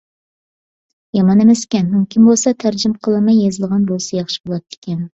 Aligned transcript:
يامان 1.17 1.43
ئەمەسكەن. 1.43 1.93
مۇمكىن 1.97 2.27
بولسا 2.31 2.57
تەرجىمە 2.65 3.01
قىلىنماي 3.07 3.41
يېزىلغان 3.45 3.89
بولسا 3.95 4.23
ياخشى 4.23 4.45
بولاتتىكەن. 4.47 5.03